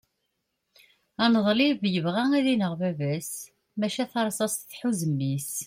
[1.23, 3.31] aneḍlib yebɣa ad ineɣ baba-s
[3.79, 5.51] maca tarsast tḥuz mmi-s